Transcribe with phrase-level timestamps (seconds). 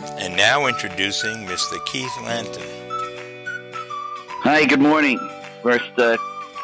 [0.00, 1.84] And now introducing Mr.
[1.86, 2.62] Keith Lanton.
[4.44, 5.18] Hi, good morning.
[5.60, 6.16] First uh,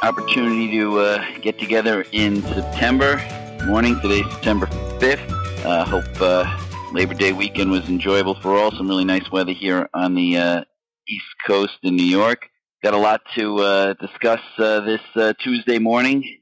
[0.03, 3.20] opportunity to uh, get together in September
[3.67, 3.99] morning.
[4.00, 5.65] Today's September 5th.
[5.65, 8.70] Uh, hope uh, Labor Day weekend was enjoyable for all.
[8.70, 10.64] Some really nice weather here on the uh,
[11.08, 12.48] East Coast in New York.
[12.84, 15.00] Got a lot to uh, discuss this
[15.40, 16.38] Tuesday morning.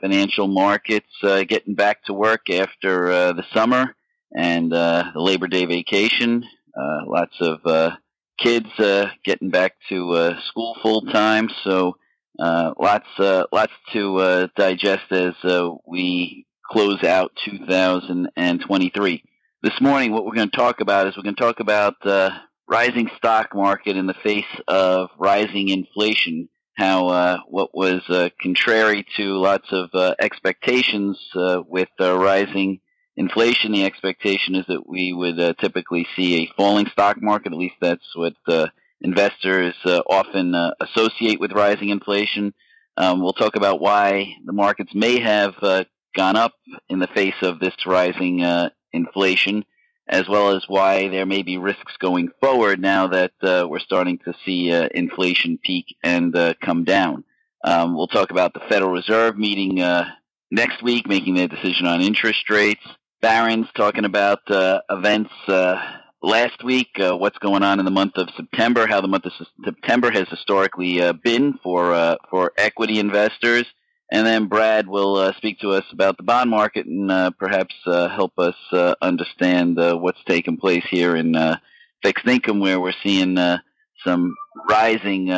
[0.00, 3.94] Financial markets getting back to work after the summer
[4.34, 6.44] and uh, the Labor Day vacation.
[6.76, 7.96] Uh, lots of uh,
[8.38, 11.48] kids uh, getting back to uh, school full time.
[11.64, 11.96] So
[12.38, 19.22] uh, lots uh, lots to uh, digest as uh, we close out 2023.
[19.62, 22.30] This morning, what we're going to talk about is we're going to talk about uh,
[22.66, 26.48] rising stock market in the face of rising inflation.
[26.74, 32.80] How uh, what was uh, contrary to lots of uh, expectations uh, with rising
[33.16, 37.52] inflation, the expectation is that we would uh, typically see a falling stock market.
[37.52, 38.68] At least that's what uh,
[39.00, 42.54] investors uh, often uh, associate with rising inflation.
[42.96, 46.52] Um, we'll talk about why the markets may have uh, gone up
[46.88, 49.64] in the face of this rising uh, inflation,
[50.06, 54.34] as well as why there may be risks going forward now that we're starting to
[54.44, 57.24] see inflation peak and come down.
[57.64, 59.76] Um, we'll talk about the Federal Reserve meeting
[60.50, 62.84] next week, making their decision on interest rates.
[63.22, 65.76] Barron's talking about uh, events uh,
[66.24, 69.32] last week, uh, what's going on in the month of September, how the month of
[69.64, 73.64] September has historically uh, been for uh, for equity investors,
[74.10, 78.36] and then Brad will uh, speak to us about the bond market and perhaps help
[78.40, 78.56] us
[79.00, 81.36] understand what's taking place here in
[82.02, 83.38] fixed income, where we're seeing
[84.04, 84.34] some
[84.68, 85.28] rising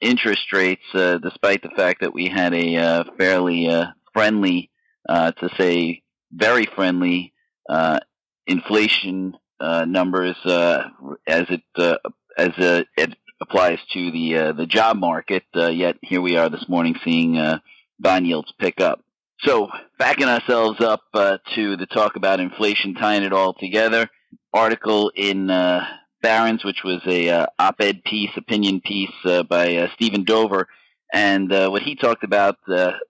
[0.00, 3.68] interest rates, despite the fact that we had a fairly
[4.12, 4.70] friendly,
[5.08, 6.01] to say
[6.32, 7.32] very friendly,
[7.68, 8.00] uh,
[8.46, 10.88] inflation uh, numbers uh,
[11.26, 11.96] as it uh,
[12.36, 15.44] as uh, it applies to the uh, the job market.
[15.54, 17.58] Uh, yet here we are this morning seeing uh,
[17.98, 19.04] bond yields pick up.
[19.40, 24.08] So backing ourselves up to the talk about inflation, tying it all together.
[24.52, 25.84] Article in uh,
[26.22, 30.68] Barron's, which was a op-ed piece, opinion piece by Stephen Dover,
[31.12, 32.56] and what he talked about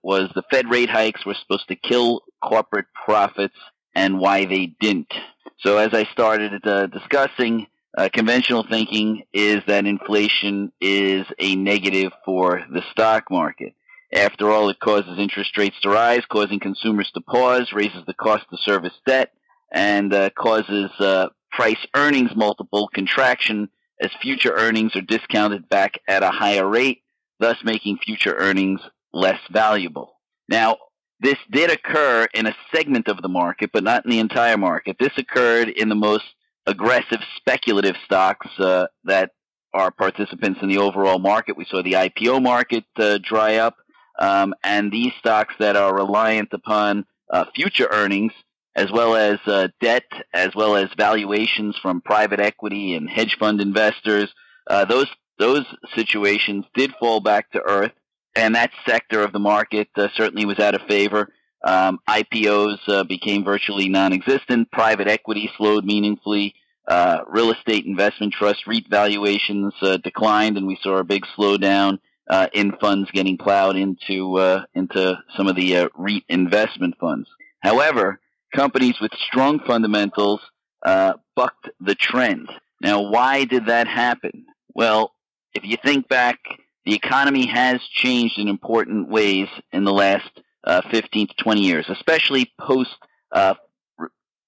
[0.01, 3.55] was the Fed rate hikes were supposed to kill corporate profits
[3.95, 5.13] and why they didn't.
[5.59, 7.67] So as I started uh, discussing,
[7.97, 13.73] uh, conventional thinking is that inflation is a negative for the stock market.
[14.13, 18.45] After all, it causes interest rates to rise, causing consumers to pause, raises the cost
[18.49, 19.31] to service debt,
[19.71, 23.69] and uh, causes uh, price earnings multiple contraction
[24.01, 27.03] as future earnings are discounted back at a higher rate,
[27.39, 28.81] thus making future earnings
[29.13, 30.13] less valuable.
[30.49, 30.77] Now,
[31.23, 34.97] this did occur in a segment of the market, but not in the entire market.
[34.99, 36.25] This occurred in the most
[36.65, 39.31] aggressive speculative stocks uh, that
[39.73, 41.57] are participants in the overall market.
[41.57, 43.77] We saw the IPO market uh, dry up,
[44.19, 48.33] um, and these stocks that are reliant upon uh, future earnings,
[48.75, 53.61] as well as uh, debt, as well as valuations from private equity and hedge fund
[53.61, 54.29] investors,
[54.69, 55.07] uh, those
[55.39, 57.93] those situations did fall back to earth
[58.35, 61.29] and that sector of the market uh, certainly was out of favor.
[61.63, 64.71] Um, IPOs uh, became virtually non-existent.
[64.71, 66.55] Private equity slowed meaningfully.
[66.85, 71.99] Uh, real estate investment trust REIT valuations uh, declined, and we saw a big slowdown
[72.29, 77.29] uh, in funds getting plowed into uh, into some of the REIT investment funds.
[77.61, 78.19] However,
[78.53, 80.41] companies with strong fundamentals
[80.83, 82.49] bucked the trend.
[82.81, 84.45] Now, why did that happen?
[84.75, 85.13] Well,
[85.53, 86.39] if you think back
[86.85, 90.29] the economy has changed in important ways in the last
[90.63, 92.89] uh, 15 to 20 years, especially post
[93.31, 93.55] uh,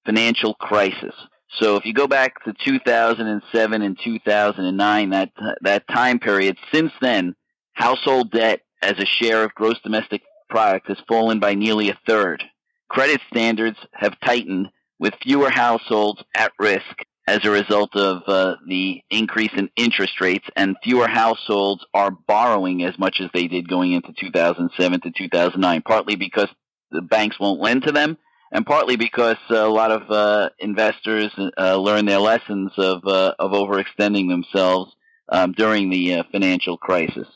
[0.04, 1.14] financial crisis.
[1.58, 5.30] So if you go back to 2007 and 2009, that
[5.62, 7.34] that time period, since then,
[7.72, 12.42] household debt as a share of gross domestic product has fallen by nearly a third.
[12.88, 14.68] Credit standards have tightened
[14.98, 20.46] with fewer households at risk as a result of uh, the increase in interest rates,
[20.54, 25.82] and fewer households are borrowing as much as they did going into 2007 to 2009,
[25.82, 26.48] partly because
[26.90, 28.16] the banks won't lend to them,
[28.52, 33.50] and partly because a lot of uh, investors uh, learn their lessons of, uh, of
[33.50, 34.94] overextending themselves
[35.28, 37.26] um, during the uh, financial crisis.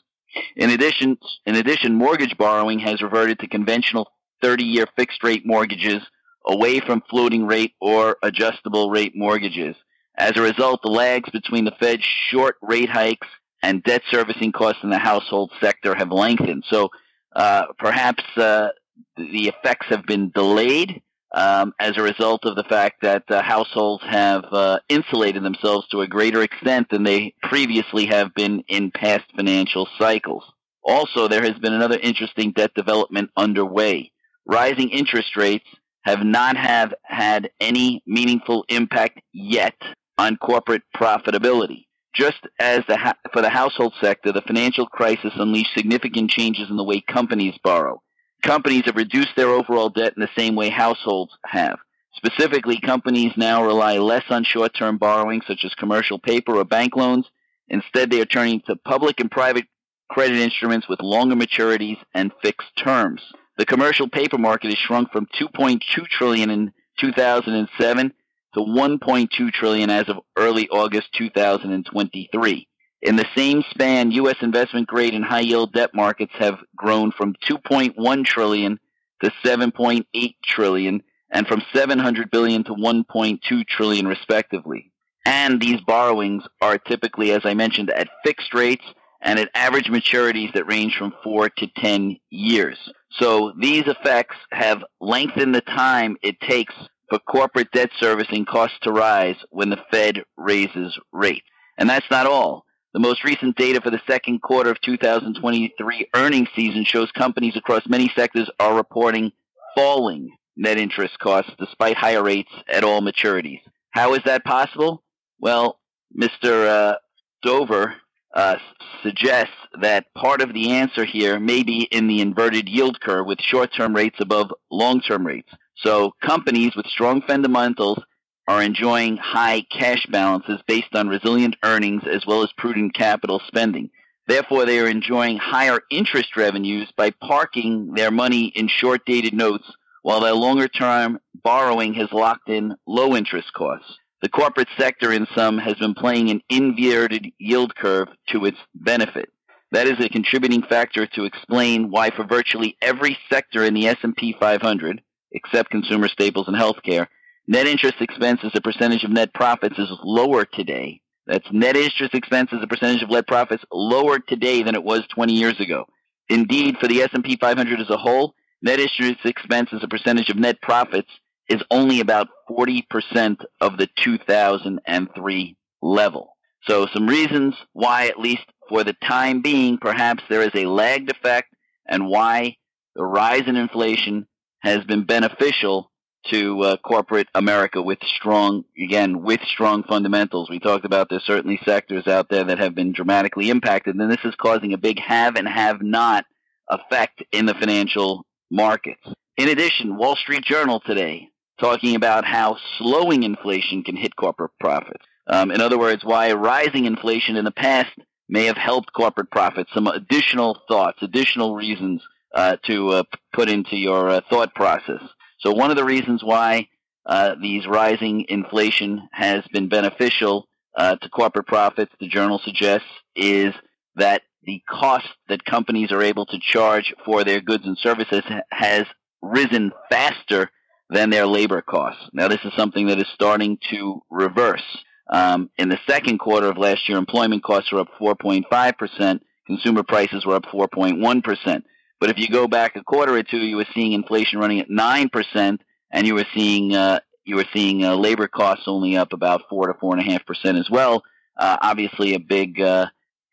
[0.55, 4.13] In addition, in addition, mortgage borrowing has reverted to conventional
[4.43, 6.01] 30-year fixed-rate mortgages–
[6.47, 9.77] away from floating rate or adjustable rate mortgages.
[10.17, 13.29] As a result, the lags between the Fed's short rate hikes
[13.63, 16.65] and debt servicing costs in the household sector have lengthened.
[16.69, 16.91] So
[17.35, 18.69] uh, perhaps uh,
[19.17, 21.03] the effects have been delayed,
[21.33, 26.01] um, as a result of the fact that uh, households have uh, insulated themselves to
[26.01, 30.43] a greater extent than they previously have been in past financial cycles.
[30.83, 34.11] Also, there has been another interesting debt development underway.
[34.47, 35.67] Rising interest rates
[36.03, 39.75] have not have had any meaningful impact yet
[40.19, 41.87] on corporate profitability.
[42.15, 46.85] Just as the for the household sector, the financial crisis unleashed significant changes in the
[46.85, 48.03] way companies borrow.
[48.43, 51.79] Companies have reduced their overall debt in the same way households have.
[52.15, 57.27] Specifically, companies now rely less on short-term borrowing, such as commercial paper or bank loans.
[57.69, 59.67] Instead, they are turning to public and private
[60.11, 63.23] credit instruments with longer maturities and fixed terms.
[63.61, 68.13] The commercial paper market has shrunk from 2.2 trillion in 2007
[68.55, 72.69] to 1.2 trillion as of early August 2023.
[73.03, 74.37] In the same span, U.S.
[74.41, 78.81] investment grade and high yield debt markets have grown from 2.1 trillion
[79.23, 84.91] to 7.8 trillion and from 700 billion to 1.2 trillion respectively.
[85.27, 88.87] And these borrowings are typically, as I mentioned, at fixed rates
[89.21, 92.79] and at average maturities that range from 4 to 10 years.
[93.13, 96.75] So these effects have lengthened the time it takes
[97.09, 101.47] for corporate debt servicing costs to rise when the Fed raises rates.
[101.77, 102.65] And that's not all.
[102.93, 107.89] The most recent data for the second quarter of 2023 earnings season shows companies across
[107.89, 109.33] many sectors are reporting
[109.77, 113.61] falling net interest costs despite higher rates at all maturities.
[113.91, 115.03] How is that possible?
[115.41, 115.79] Well,
[116.17, 116.67] Mr.
[116.67, 116.97] Uh,
[117.43, 117.95] Dover
[118.35, 118.57] uh,
[119.03, 123.41] suggests that part of the answer here may be in the inverted yield curve with
[123.41, 125.51] short-term rates above long-term rates.
[125.77, 127.99] So companies with strong fundamentals
[128.47, 133.91] are enjoying high cash balances based on resilient earnings as well as prudent capital spending.
[134.27, 139.65] Therefore, they are enjoying higher interest revenues by parking their money in short dated notes
[140.03, 143.97] while their longer term borrowing has locked in low interest costs.
[144.23, 149.31] The corporate sector in sum has been playing an inverted yield curve to its benefit.
[149.73, 154.37] That is a contributing factor to explain why for virtually every sector in the S&P
[154.39, 155.01] 500,
[155.33, 157.07] except consumer staples and healthcare,
[157.49, 161.01] net interest expense as a percentage of net profits is lower today.
[161.27, 165.07] That's net interest expense as a percentage of net profits lower today than it was
[165.15, 165.87] 20 years ago.
[166.29, 170.37] Indeed, for the S&P 500 as a whole, net interest expense as a percentage of
[170.37, 171.11] net profits
[171.51, 176.37] is only about 40% of the 2003 level.
[176.63, 181.11] So some reasons why, at least for the time being, perhaps there is a lagged
[181.11, 181.53] effect
[181.87, 182.57] and why
[182.95, 184.29] the rise in inflation
[184.61, 185.91] has been beneficial
[186.27, 190.51] to uh, corporate America with strong, again, with strong fundamentals.
[190.51, 194.25] We talked about there's certainly sectors out there that have been dramatically impacted, and this
[194.25, 196.27] is causing a big have and have not
[196.69, 199.03] effect in the financial markets.
[199.39, 201.31] In addition, Wall Street Journal today
[201.61, 205.05] talking about how slowing inflation can hit corporate profits.
[205.27, 207.91] Um, in other words, why rising inflation in the past
[208.29, 209.71] may have helped corporate profits.
[209.75, 212.03] Some additional thoughts, additional reasons
[212.35, 213.03] uh, to uh,
[213.33, 215.03] put into your uh, thought process.
[215.41, 216.69] So one of the reasons why
[217.07, 220.47] uh, these rising inflation has been beneficial
[220.77, 222.87] uh, to corporate profits, the journal suggests,
[223.17, 223.53] is
[223.97, 228.85] that the cost that companies are able to charge for their goods and services has
[229.23, 230.51] risen faster
[230.91, 232.03] than their labor costs.
[232.13, 234.63] Now, this is something that is starting to reverse.
[235.09, 240.27] Um, in the second quarter of last year, employment costs were up 4.5%, consumer prices
[240.27, 241.63] were up 4.1%.
[242.01, 244.71] But if you go back a quarter or two, you were seeing inflation running at
[244.71, 245.61] nine percent,
[245.93, 249.67] and you were seeing uh, you were seeing uh, labor costs only up about four
[249.67, 251.03] to four and a half percent as well.
[251.37, 252.87] Uh, obviously, a big uh,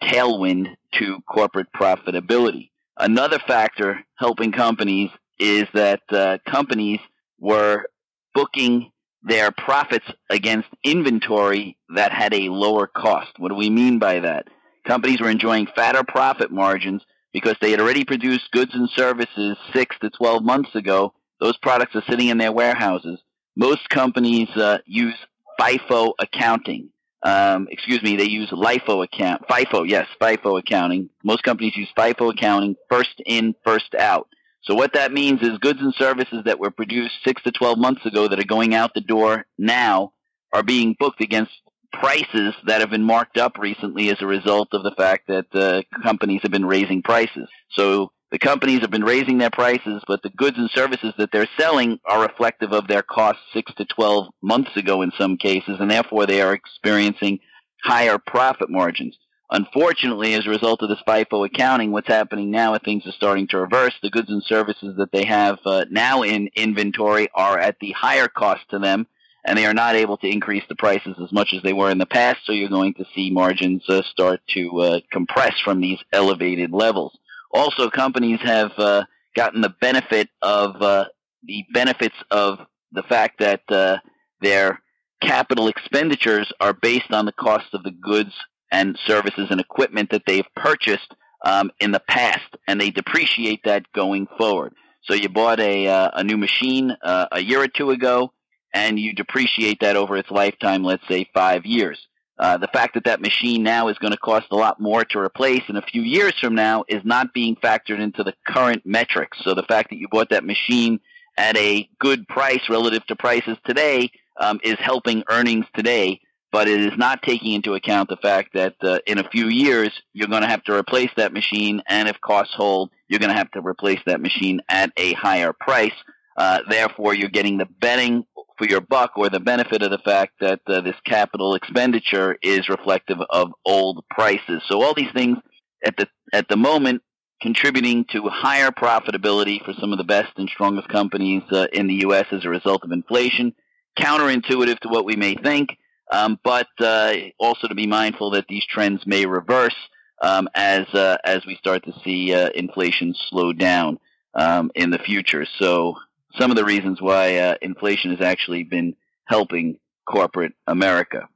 [0.04, 2.70] tailwind to corporate profitability.
[2.98, 7.00] Another factor helping companies is that uh, companies
[7.40, 7.86] were
[8.34, 8.92] booking
[9.24, 13.32] their profits against inventory that had a lower cost.
[13.38, 14.48] What do we mean by that?
[14.86, 17.04] Companies were enjoying fatter profit margins
[17.34, 21.14] because they had already produced goods and services six to 12 months ago.
[21.40, 23.20] Those products are sitting in their warehouses.
[23.56, 25.16] Most companies uh, use
[25.60, 26.90] FIFO accounting.
[27.24, 29.48] Um, excuse me, they use LIFO account.
[29.50, 31.10] FIFO, yes, FIFO accounting.
[31.24, 34.30] Most companies use FIFO accounting, first in, first out.
[34.68, 38.06] So what that means is goods and services that were produced six to 12 months
[38.06, 40.12] ago that are going out the door now
[40.52, 41.52] are being booked against
[41.94, 45.82] prices that have been marked up recently as a result of the fact that uh,
[46.04, 47.48] companies have been raising prices.
[47.72, 51.48] So the companies have been raising their prices, but the goods and services that they're
[51.58, 55.90] selling are reflective of their costs six to 12 months ago in some cases, and
[55.90, 57.40] therefore they are experiencing
[57.84, 59.18] higher profit margins.
[59.50, 63.48] Unfortunately, as a result of this FIFO accounting, what's happening now is things are starting
[63.48, 63.94] to reverse.
[64.02, 68.28] The goods and services that they have uh, now in inventory are at the higher
[68.28, 69.08] cost to them,
[69.46, 71.98] and they are not able to increase the prices as much as they were in
[71.98, 72.40] the past.
[72.44, 77.18] So you're going to see margins uh, start to uh, compress from these elevated levels.
[77.54, 81.06] Also, companies have uh, gotten the benefit of uh,
[81.44, 82.60] the benefits of
[82.92, 83.98] the fact that uh,
[84.42, 84.82] their
[85.22, 88.34] capital expenditures are based on the cost of the goods
[88.72, 91.14] and services and equipment that they've purchased
[91.46, 94.74] um, in the past, and they depreciate that going forward.
[95.04, 98.34] So you bought a uh, a new machine uh, a year or two ago,
[98.74, 102.08] and you depreciate that over its lifetime, let's say five years.
[102.40, 105.18] Uh, the fact that that machine now is going to cost a lot more to
[105.18, 109.40] replace in a few years from now is not being factored into the current metrics.
[109.44, 111.00] So the fact that you bought that machine
[111.36, 116.80] at a good price relative to prices today um, is helping earnings today, but it
[116.80, 120.44] is not taking into account the fact that uh, in a few years you're going
[120.44, 123.62] to have to replace that machine, and if costs hold, you're going to have to
[123.62, 125.94] replace that machine at a higher price.
[126.38, 128.24] Uh, therefore, you're getting the betting
[128.58, 132.70] for your buck or the benefit of the fact that uh, this capital expenditure is
[132.70, 134.62] reflective of old prices.
[134.68, 135.38] So all these things
[135.86, 137.02] at the at the moment
[137.42, 142.02] contributing to higher profitability for some of the best and strongest companies uh, in the
[142.02, 142.26] U.S.
[142.32, 143.54] as a result of inflation.
[143.98, 145.78] Counterintuitive to what we may think,
[146.12, 149.76] um, but uh, also to be mindful that these trends may reverse
[150.22, 154.00] um, as uh, as we start to see uh, inflation slow down
[154.34, 155.46] um, in the future.
[155.60, 155.96] So
[156.38, 158.96] some of the reasons why uh, inflation has actually been
[159.26, 161.28] helping corporate America.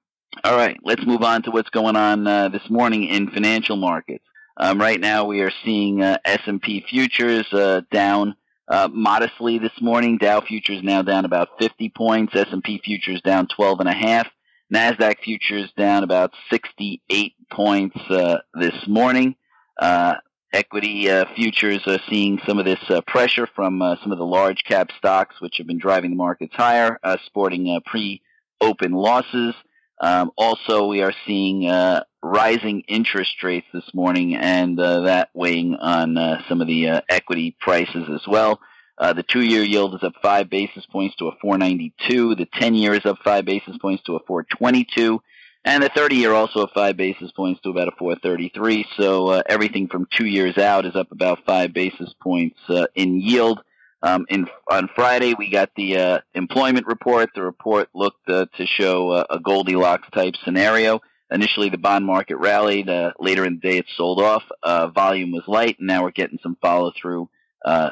[0.44, 4.24] All right, let's move on to what's going on uh, this morning in financial markets.
[4.56, 7.46] Um, right now, we are seeing uh, S&P futures
[7.92, 8.36] down
[8.72, 10.18] uh, modestly this morning.
[10.18, 12.34] Dow futures now down about 50 points.
[12.34, 14.28] S&P futures down 12 and a half.
[14.72, 19.36] Nasdaq futures down about 68 points uh, this morning.
[19.78, 20.16] Uh,
[20.54, 24.26] equity uh, futures are seeing some of this uh, pressure from uh, some of the
[24.26, 29.54] large cap stocks, which have been driving the markets higher, uh, sporting pre-open losses.
[30.00, 36.44] Um, also, we are seeing uh, rising interest rates this morning, and that weighing on
[36.48, 38.62] some of the equity prices as well.
[39.02, 42.36] The two-year yield is up five basis points to a 492.
[42.36, 45.22] The 10-year is up five basis points to a 422
[45.64, 48.86] and the 30 year also up five basis points to about a 433.
[48.98, 53.22] So uh, everything from two years out is up about five basis points uh, in
[53.22, 53.62] yield.
[54.04, 57.30] Um, in, on Friday, we got the uh, employment report.
[57.36, 61.02] The report looked uh, to show a Goldilocks type scenario.
[61.30, 62.90] Initially, the bond market rallied.
[62.90, 64.44] Uh, later in the day, it sold off.
[64.64, 67.30] Uh, volume was light, and now we're getting some follow through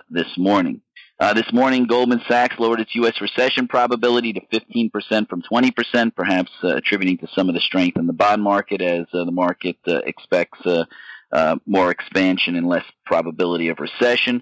[0.10, 0.82] this morning.
[1.20, 3.20] Uh, this morning, Goldman Sachs lowered its U.S.
[3.20, 8.08] recession probability to 15% from 20%, perhaps uh, attributing to some of the strength in
[8.08, 10.86] the bond market as uh, the market uh, expects uh,
[11.34, 14.42] uh, more expansion and less probability of recession.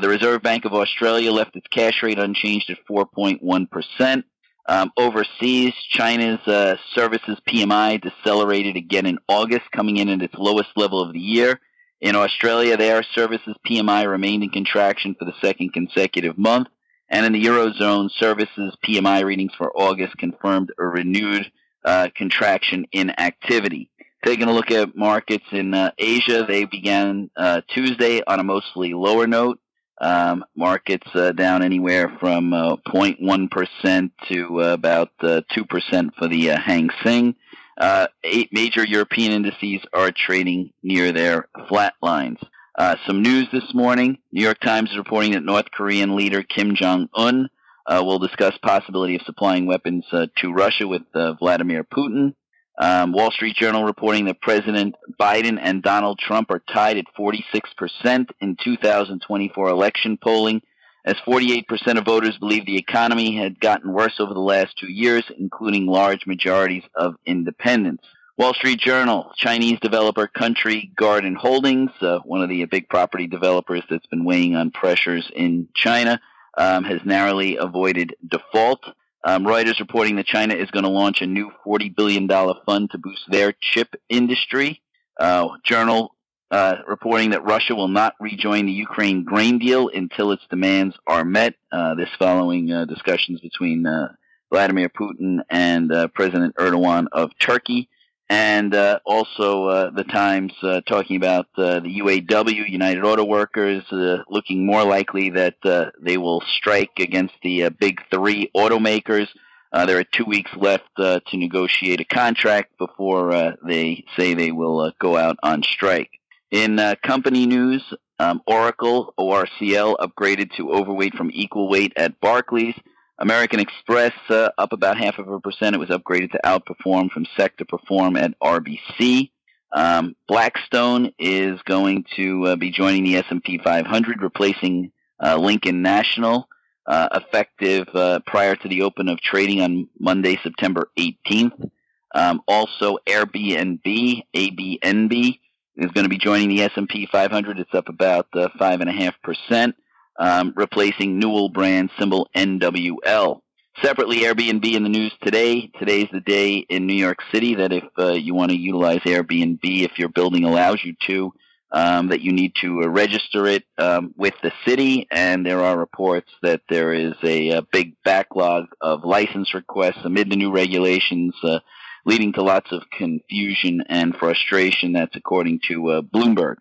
[0.00, 4.22] the Reserve Bank of Australia left its cash rate unchanged at 4.1%.
[4.68, 11.02] Um, overseas, China's services PMI decelerated again in August, coming in at its lowest level
[11.02, 11.58] of the year.
[12.02, 16.66] In Australia, their services PMI remained in contraction for the second consecutive month.
[17.08, 21.52] And in the Eurozone, services PMI readings for August confirmed a renewed
[21.84, 23.88] uh, contraction in activity.
[24.24, 28.94] Taking a look at markets in uh, Asia, they began uh, Tuesday on a mostly
[28.94, 29.60] lower note.
[30.00, 33.52] Um, markets uh, down anywhere from 0.1%
[33.84, 37.36] uh, to uh, about 2% for the Hang Seng.
[37.78, 42.38] Uh, eight major European indices are trading near their flat lines.
[42.78, 44.18] Uh, some news this morning.
[44.32, 47.48] New York Times is reporting that North Korean leader Kim Jong Un
[47.86, 52.34] uh, will discuss possibility of supplying weapons uh, to Russia with uh, Vladimir Putin.
[52.80, 58.30] Um, Wall Street Journal reporting that President Biden and Donald Trump are tied at 46%
[58.40, 60.62] in 2024 election polling
[61.04, 65.24] as 48% of voters believe the economy had gotten worse over the last two years,
[65.36, 68.04] including large majorities of independents.
[68.38, 73.82] Wall Street Journal, Chinese developer Country Garden Holdings, uh, one of the big property developers
[73.90, 76.20] that's been weighing on pressures in China,
[76.56, 78.80] um, has narrowly avoided default.
[79.24, 82.28] Um, Reuters reporting that China is going to launch a new $40 billion
[82.66, 84.82] fund to boost their chip industry.
[85.20, 86.14] Uh, Journal
[86.52, 91.24] uh, reporting that Russia will not rejoin the Ukraine grain deal until its demands are
[91.24, 91.54] met.
[91.72, 94.12] Uh, this following uh, discussions between uh,
[94.50, 97.88] Vladimir Putin and uh, President Erdogan of Turkey.
[98.28, 100.54] And also the Times
[100.86, 105.56] talking about the UAW, United Auto Workers, looking more likely that
[106.00, 109.28] they will strike against the big three automakers
[109.72, 114.34] Uh, there are two weeks left uh, to negotiate a contract before uh, they say
[114.34, 116.20] they will go out on strike.
[116.52, 117.82] In uh, company news,
[118.18, 122.74] um, Oracle ORCL upgraded to overweight from equal weight at Barclays.
[123.18, 125.74] American Express uh, up about half of a percent.
[125.74, 129.30] It was upgraded to outperform from sector perform at RBC.
[129.72, 134.92] Um, Blackstone is going to be joining the S&P 500, replacing
[135.22, 136.48] Lincoln National
[136.86, 141.70] uh, effective uh, prior to the open of trading on Monday, September 18th.
[142.14, 145.38] Um, also, Airbnb, ABNB,
[145.76, 147.58] is going to be joining the S&P 500.
[147.58, 149.76] It's up about uh, five and a half percent,
[150.18, 153.40] um, replacing Newell brand symbol NWL.
[153.80, 155.70] Separately, Airbnb in the news today.
[155.78, 159.60] Today's the day in New York City that if uh, you want to utilize Airbnb,
[159.62, 161.32] if your building allows you to,
[161.72, 165.78] um, that you need to uh, register it um, with the city, and there are
[165.78, 171.34] reports that there is a, a, big backlog of license requests amid the new regulations,
[171.42, 171.60] uh,
[172.04, 174.92] leading to lots of confusion and frustration.
[174.92, 176.56] That's according to uh, Bloomberg.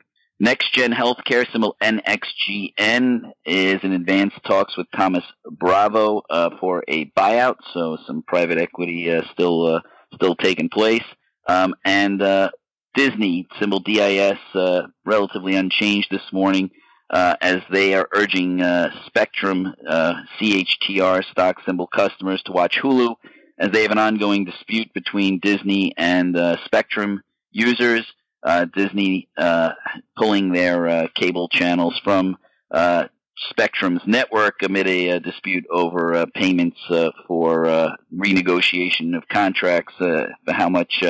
[0.74, 5.21] Gen Healthcare, symbol NXGN, is in advanced talks with Thoma
[5.51, 7.57] Bravo uh, for a buyout.
[7.74, 9.81] So some private equity uh, still uh,
[10.15, 11.03] still taking place.
[11.48, 12.21] Um, and
[12.93, 16.71] Disney, symbol DIS, uh, relatively unchanged this morning,
[17.10, 23.15] uh, as they are urging uh, Spectrum uh, CHTR stock symbol customers to watch Hulu,
[23.62, 28.06] as they have an ongoing dispute between Disney and uh, Spectrum users.
[28.44, 29.30] Uh, Disney
[30.18, 32.38] pulling their cable channels from
[33.51, 36.80] Spectrum's network amid a, a dispute over payments
[37.27, 39.94] for renegotiation of contracts
[40.48, 41.03] how much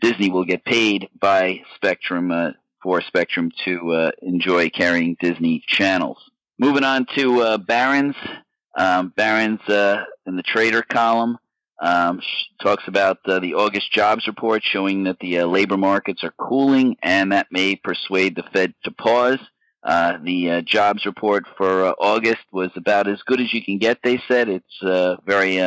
[0.00, 2.50] Disney will get paid by Spectrum uh,
[2.82, 6.18] for Spectrum to uh, enjoy carrying Disney channels.
[6.58, 8.16] Moving on to uh, Barron's.
[8.76, 11.38] Um, Barron's uh, in the trader column
[11.80, 12.20] um,
[12.62, 16.96] talks about uh, the August jobs report showing that the uh, labor markets are cooling
[17.02, 19.38] and that may persuade the Fed to pause.
[19.84, 24.48] the jobs report for August was about as good as you can get, they said.
[24.48, 25.58] It's very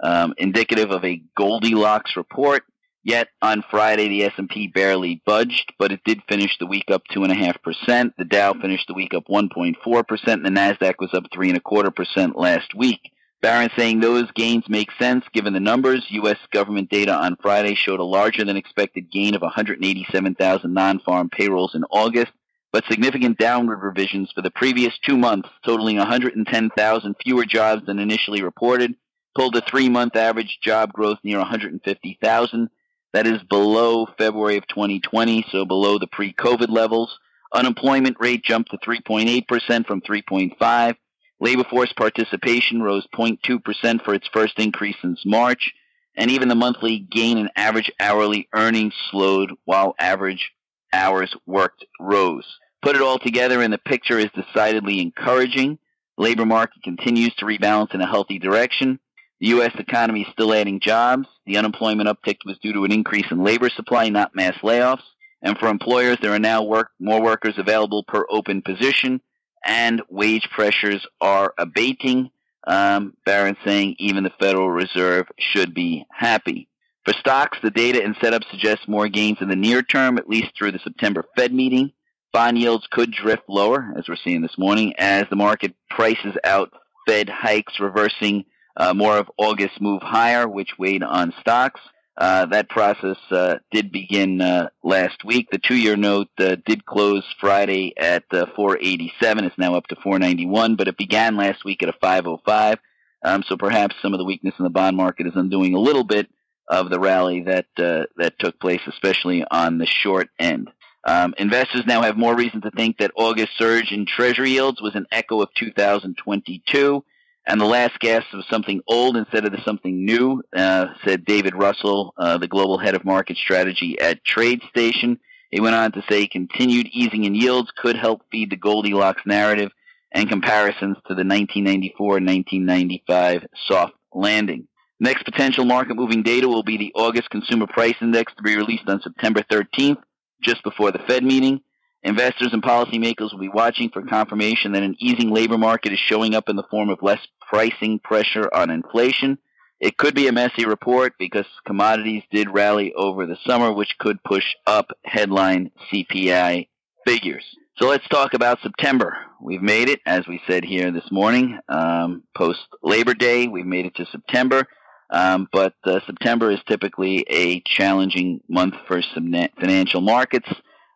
[0.00, 2.64] um, indicative of a Goldilocks report.
[3.04, 7.22] Yet on Friday, the S&P barely budged, but it did finish the week up two
[7.22, 8.12] and a half percent.
[8.18, 11.56] The Dow finished the week up 1.4 percent, and the Nasdaq was up three and
[11.56, 13.00] a quarter percent last week.
[13.40, 16.04] Barron saying those gains make sense given the numbers.
[16.10, 16.38] U.S.
[16.52, 21.84] government data on Friday showed a larger than expected gain of 187,000 non-farm payrolls in
[21.90, 22.32] August,
[22.72, 28.42] but significant downward revisions for the previous two months, totaling 110,000 fewer jobs than initially
[28.42, 28.94] reported,
[29.36, 32.70] pulled the three-month average job growth near 150,000
[33.12, 37.18] that is below February of 2020, so below the pre-COVID levels.
[37.54, 40.96] Unemployment rate jumped to 3.8% from 3.5.
[41.40, 45.72] Labor force participation rose 0.2% for its first increase since March,
[46.16, 50.50] and even the monthly gain in average hourly earnings slowed while average
[50.92, 52.46] hours worked rose.
[52.82, 55.78] Put it all together and the picture is decidedly encouraging.
[56.16, 58.98] Labor market continues to rebalance in a healthy direction.
[59.40, 59.72] The U.S.
[59.78, 61.28] economy is still adding jobs.
[61.46, 65.04] The unemployment uptick was due to an increase in labor supply, not mass layoffs.
[65.42, 69.20] And for employers, there are now work, more workers available per open position,
[69.64, 72.30] and wage pressures are abating.
[72.66, 76.68] Um, Barron saying even the Federal Reserve should be happy.
[77.04, 80.48] For stocks, the data and setup suggests more gains in the near term, at least
[80.56, 81.92] through the September Fed meeting.
[82.32, 86.70] Bond yields could drift lower, as we're seeing this morning, as the market prices out
[87.06, 88.44] Fed hikes, reversing
[88.76, 91.80] uh, more of August move higher, which weighed on stocks.
[92.18, 95.48] Uh, that process uh, did begin uh, last week.
[95.52, 99.44] The two-year note uh, did close Friday at uh, 487.
[99.44, 102.78] It's now up to 491, but it began last week at a 505.
[103.24, 106.02] Um, so perhaps some of the weakness in the bond market is undoing a little
[106.02, 106.28] bit
[106.68, 110.70] of the rally that uh that took place, especially on the short end.
[111.04, 114.94] Um, investors now have more reason to think that August surge in Treasury yields was
[114.94, 117.04] an echo of 2022
[117.48, 122.12] and the last gasp of something old instead of something new, uh, said David Russell,
[122.18, 125.18] uh, the global head of market strategy at TradeStation.
[125.50, 129.70] He went on to say continued easing in yields could help feed the Goldilocks narrative
[130.12, 134.68] and comparisons to the 1994-1995 soft landing.
[135.00, 138.86] Next potential market moving data will be the August Consumer Price Index to be released
[138.88, 140.02] on September 13th,
[140.42, 141.62] just before the Fed meeting.
[142.08, 146.34] Investors and policymakers will be watching for confirmation that an easing labor market is showing
[146.34, 149.36] up in the form of less pricing pressure on inflation.
[149.78, 154.24] It could be a messy report because commodities did rally over the summer, which could
[154.24, 156.68] push up headline CPI
[157.06, 157.44] figures.
[157.76, 159.14] So let's talk about September.
[159.38, 163.48] We've made it, as we said here this morning, um, post Labor Day.
[163.48, 164.66] We've made it to September.
[165.10, 170.48] Um, but uh, September is typically a challenging month for some financial markets.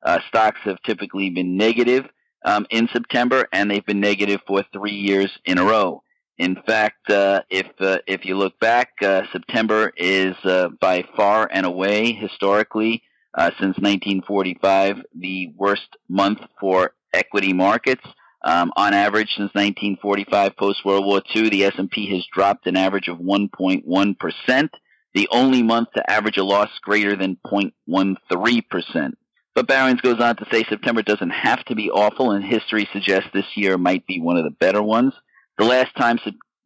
[0.03, 2.07] Uh, stocks have typically been negative
[2.45, 6.03] um, in September, and they've been negative for three years in a row.
[6.39, 11.49] In fact, uh, if uh, if you look back, uh, September is uh, by far
[11.53, 13.03] and away historically
[13.35, 18.05] uh, since 1945 the worst month for equity markets.
[18.45, 23.07] Um, on average, since 1945, post World War II, the S&P has dropped an average
[23.07, 24.73] of 1.1 percent.
[25.15, 29.17] The only month to average a loss greater than 0.13 percent.
[29.55, 33.29] But Barron's goes on to say September doesn't have to be awful, and history suggests
[33.33, 35.13] this year might be one of the better ones.
[35.59, 36.19] The last time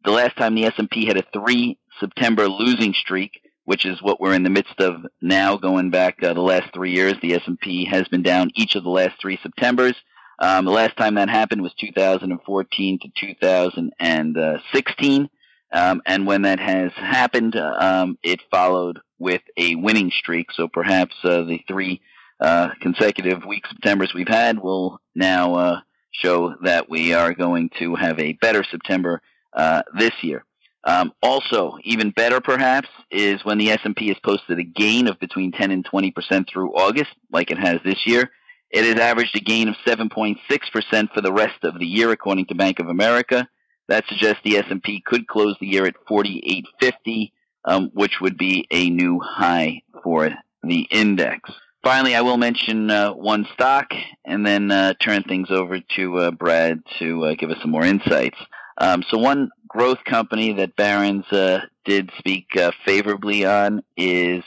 [0.05, 4.33] the last time the S&P had a three September losing streak, which is what we're
[4.33, 8.07] in the midst of now, going back uh, the last three years, the S&P has
[8.07, 9.95] been down each of the last three Septembers.
[10.39, 15.29] Um, the last time that happened was 2014 to 2016.
[15.73, 20.53] Um, and when that has happened, um, it followed with a winning streak.
[20.53, 21.99] So perhaps uh, the three
[22.39, 25.79] uh, consecutive week Septembers we've had will now uh,
[26.11, 29.21] show that we are going to have a better September
[29.53, 30.43] uh, this year.
[30.83, 35.51] Um, also, even better perhaps is when the S&P has posted a gain of between
[35.51, 38.31] 10 and 20 percent through August, like it has this year.
[38.69, 40.37] It has averaged a gain of 7.6
[40.71, 43.47] percent for the rest of the year, according to Bank of America.
[43.89, 47.33] That suggests the S&P could close the year at 4850,
[47.65, 50.29] um, which would be a new high for
[50.63, 51.49] the index.
[51.87, 53.93] Finally, I will mention uh, one stock
[54.25, 57.85] and then uh, turn things over to uh, Brad to uh, give us some more
[57.85, 58.37] insights.
[58.77, 64.43] Um, so, one growth company that Barron's uh, did speak uh, favorably on is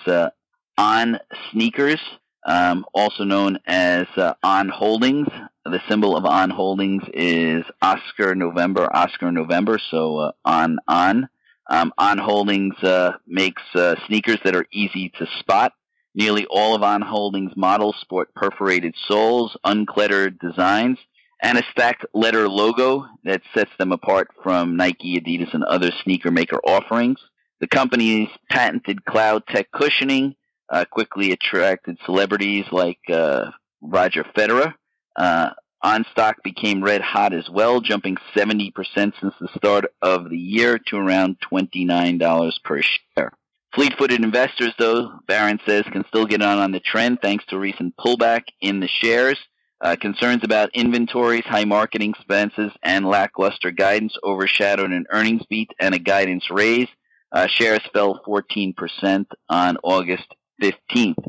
[0.76, 1.18] On
[1.50, 2.02] Sneakers,
[2.44, 4.04] um, also known as
[4.42, 5.28] On Holdings.
[5.64, 11.26] The symbol of On Holdings is Oscar November, Oscar November, so On On.
[11.70, 12.74] Um, on Holdings
[13.26, 13.62] makes
[14.06, 15.72] sneakers that are easy to spot.
[16.14, 20.98] Nearly all of On Holdings models sport perforated soles, uncluttered designs,
[21.42, 26.30] and a stacked letter logo that sets them apart from Nike, Adidas, and other sneaker
[26.30, 27.18] maker offerings.
[27.60, 30.34] The company's patented cloud tech cushioning
[30.68, 34.74] uh, quickly attracted celebrities like uh, Roger Federer.
[35.16, 35.50] Uh,
[35.82, 40.78] on stock became red hot as well, jumping 70% since the start of the year
[40.88, 43.32] to around $29 per share.
[43.74, 47.96] Fleet-footed investors, though, Barron says, can still get on on the trend thanks to recent
[47.96, 49.38] pullback in the shares.
[49.80, 55.94] Uh, concerns about inventories, high marketing expenses, and lackluster guidance overshadowed an earnings beat and
[55.94, 56.88] a guidance raise.
[57.32, 60.26] Uh, shares fell 14% on August
[60.60, 61.24] 15th.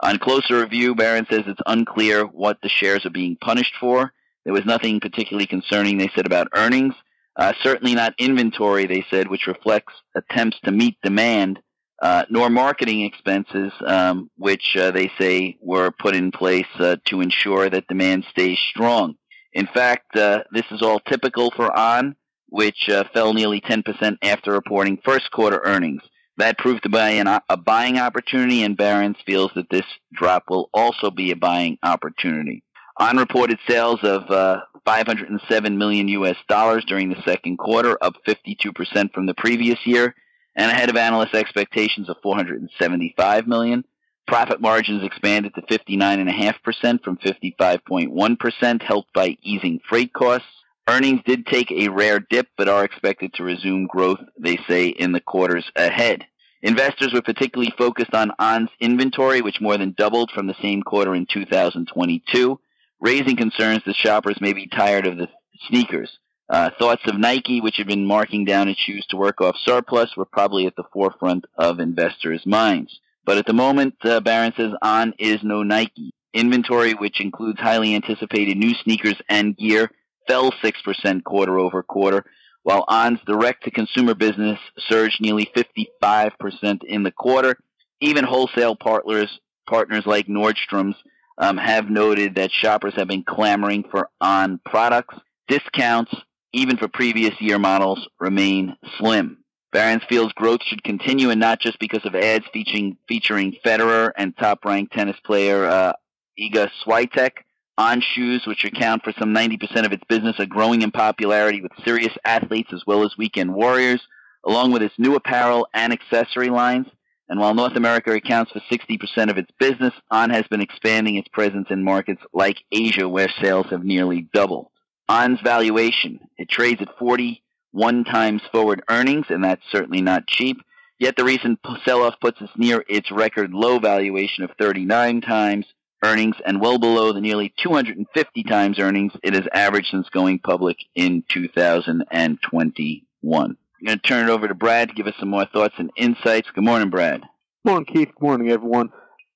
[0.00, 4.12] On closer review, Barron says it's unclear what the shares are being punished for.
[4.44, 6.94] There was nothing particularly concerning, they said, about earnings.
[7.34, 11.60] Uh, certainly not inventory, they said, which reflects attempts to meet demand
[12.00, 17.20] uh, nor marketing expenses, um, which uh, they say were put in place uh, to
[17.20, 19.14] ensure that demand stays strong.
[19.52, 22.14] In fact, uh, this is all typical for On,
[22.48, 26.02] which uh, fell nearly 10% after reporting first quarter earnings.
[26.36, 30.68] That proved to be an, a buying opportunity, and Barron's feels that this drop will
[30.74, 32.62] also be a buying opportunity.
[32.98, 36.36] On reported sales of uh, 507 million U.S.
[36.48, 40.14] dollars during the second quarter, up 52% from the previous year
[40.56, 43.84] and ahead of analyst expectations of 475 million.
[44.26, 50.48] Profit margins expanded to 59.5% from 55.1%, helped by easing freight costs.
[50.88, 55.12] Earnings did take a rare dip, but are expected to resume growth, they say, in
[55.12, 56.24] the quarters ahead.
[56.62, 61.14] Investors were particularly focused on ON's inventory, which more than doubled from the same quarter
[61.14, 62.58] in 2022,
[63.00, 65.28] raising concerns that shoppers may be tired of the
[65.68, 66.18] sneakers.
[66.48, 70.16] Uh, thoughts of Nike, which had been marking down its shoes to work off surplus,
[70.16, 73.00] were probably at the forefront of investors' minds.
[73.24, 76.12] But at the moment, uh, Barron says on is no Nike.
[76.32, 79.90] Inventory, which includes highly anticipated new sneakers and gear,
[80.28, 82.24] fell 6% quarter over quarter,
[82.62, 87.56] while ON's direct-to-consumer business surged nearly 55% in the quarter.
[88.00, 90.96] Even wholesale partners, partners like Nordstrom's
[91.38, 95.16] um, have noted that shoppers have been clamoring for ON products.
[95.48, 96.12] Discounts
[96.52, 99.38] even for previous year models, remain slim.
[99.72, 104.36] Barron's feels growth should continue, and not just because of ads featuring featuring Federer and
[104.36, 105.92] top-ranked tennis player uh,
[106.38, 107.32] Iga Swiatek.
[107.78, 111.72] On shoes, which account for some 90% of its business, are growing in popularity with
[111.84, 114.00] serious athletes as well as weekend warriors,
[114.46, 116.86] along with its new apparel and accessory lines.
[117.28, 121.28] And while North America accounts for 60% of its business, On has been expanding its
[121.28, 124.68] presence in markets like Asia, where sales have nearly doubled.
[125.08, 130.58] ON's valuation, it trades at 41 times forward earnings, and that's certainly not cheap.
[130.98, 135.66] Yet the recent sell-off puts us near its record low valuation of 39 times
[136.04, 140.76] earnings and well below the nearly 250 times earnings it has averaged since going public
[140.94, 143.56] in 2021.
[143.78, 145.90] I'm going to turn it over to Brad to give us some more thoughts and
[145.96, 146.48] insights.
[146.54, 147.20] Good morning, Brad.
[147.20, 148.08] Good morning, Keith.
[148.08, 148.90] Good morning, everyone.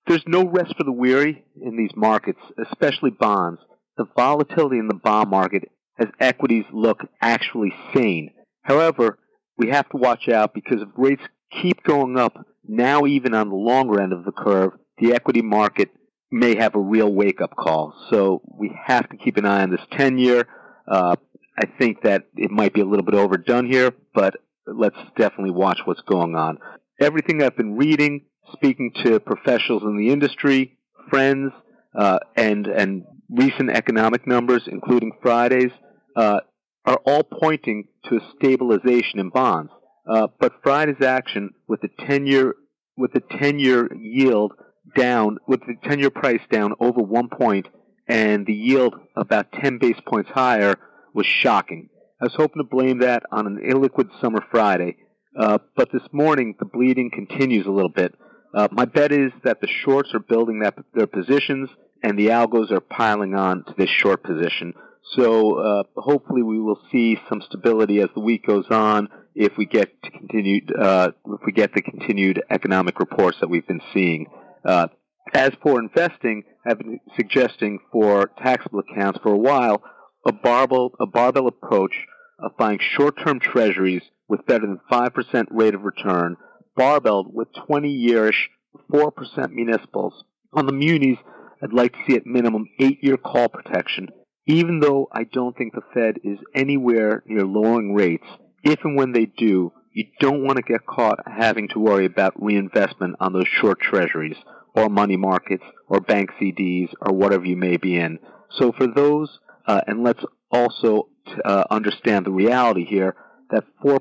[0.06, 3.61] There's no rest for the weary in these markets, especially bonds.
[4.01, 8.31] The volatility in the bond market as equities look actually sane.
[8.63, 9.19] However,
[9.59, 11.21] we have to watch out because if rates
[11.61, 15.91] keep going up, now even on the longer end of the curve, the equity market
[16.31, 17.95] may have a real wake up call.
[18.09, 20.49] So we have to keep an eye on this 10 year.
[20.91, 21.17] Uh,
[21.59, 24.37] I think that it might be a little bit overdone here, but
[24.67, 26.57] let's definitely watch what's going on.
[26.99, 30.79] Everything I've been reading, speaking to professionals in the industry,
[31.11, 31.53] friends,
[31.95, 35.73] uh, and and recent economic numbers, including Friday's,
[36.16, 36.40] uh,
[36.85, 39.71] are all pointing to a stabilization in bonds.
[40.11, 42.55] Uh, but Friday's action with the 10-year
[42.97, 44.53] with the 10-year yield
[44.95, 47.66] down, with the 10-year price down over one point,
[48.07, 50.77] and the yield about 10 base points higher,
[51.14, 51.88] was shocking.
[52.21, 54.97] I was hoping to blame that on an illiquid summer Friday,
[55.38, 58.14] uh, but this morning the bleeding continues a little bit.
[58.55, 61.71] Uh, my bet is that the shorts are building that, their positions,
[62.03, 64.75] and the algos are piling on to this short position.
[65.17, 69.67] So uh, hopefully we will see some stability as the week goes on if we
[69.67, 74.27] get continued uh, if we get the continued economic reports that we've been seeing.
[74.65, 74.89] Uh,
[75.33, 79.83] as for investing, I've been suggesting for taxable accounts for a while
[80.27, 81.95] a barbell a barbell approach
[82.39, 86.37] of buying short-term treasuries with better than five percent rate of return,
[86.77, 88.49] barbelled with 20-yearish
[88.91, 90.25] four percent municipals.
[90.53, 91.19] On the munis,
[91.62, 94.09] I'd like to see at minimum eight-year call protection
[94.51, 98.27] even though I don't think the Fed is anywhere near lowering rates,
[98.64, 102.40] if and when they do, you don't want to get caught having to worry about
[102.42, 104.37] reinvestment on those short treasuries
[104.75, 108.18] or money markets or bank CDs or whatever you may be in.
[108.59, 111.09] So for those, uh, and let's also
[111.44, 113.14] uh, understand the reality here
[113.51, 114.01] that 4%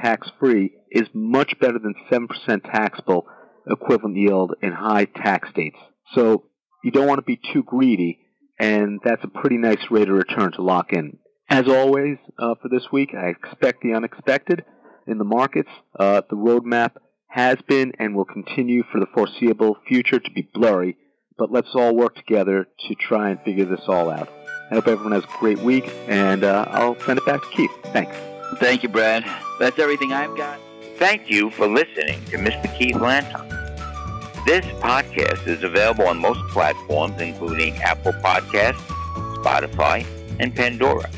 [0.00, 2.28] tax free is much better than 7%
[2.72, 3.26] taxable
[3.68, 5.76] equivalent yield in high tax states.
[6.14, 6.44] So
[6.82, 8.20] you don't want to be too greedy
[8.58, 11.18] and that's a pretty nice rate of return to lock in.
[11.48, 14.64] As always, uh, for this week, I expect the unexpected
[15.06, 15.70] in the markets.
[15.98, 16.92] Uh, the roadmap
[17.28, 20.96] has been and will continue for the foreseeable future to be blurry,
[21.38, 24.28] but let's all work together to try and figure this all out.
[24.70, 27.70] I hope everyone has a great week, and uh, I'll send it back to Keith.
[27.84, 28.14] Thanks.
[28.58, 29.24] Thank you, Brad.
[29.58, 30.58] That's everything I've got.
[30.96, 32.76] Thank you for listening to Mr.
[32.76, 33.57] Keith Lanton.
[34.48, 38.80] This podcast is available on most platforms, including Apple Podcasts,
[39.42, 40.06] Spotify,
[40.40, 41.10] and Pandora.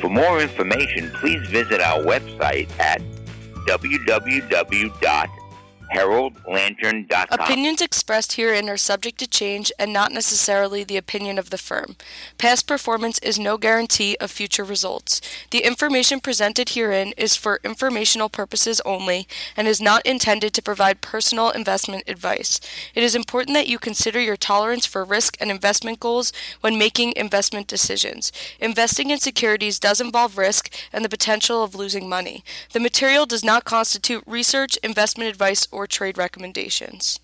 [0.00, 3.00] For more information, please visit our website at
[3.68, 5.45] www
[5.94, 7.26] heroldlantern.com.
[7.30, 11.96] Opinions expressed herein are subject to change and not necessarily the opinion of the firm.
[12.38, 15.20] Past performance is no guarantee of future results.
[15.50, 21.00] The information presented herein is for informational purposes only and is not intended to provide
[21.00, 22.60] personal investment advice.
[22.94, 27.12] It is important that you consider your tolerance for risk and investment goals when making
[27.16, 28.32] investment decisions.
[28.60, 32.42] Investing in securities does involve risk and the potential of losing money.
[32.72, 37.20] The material does not constitute research, investment advice, or trade recommendations.